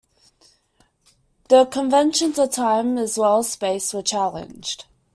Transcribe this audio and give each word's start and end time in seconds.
The 1.49 1.67
conventions 1.67 2.39
of 2.39 2.49
time, 2.49 2.97
as 2.97 3.19
well 3.19 3.37
as 3.37 3.51
space, 3.51 3.93
were 3.93 4.01
challenged. 4.01 4.85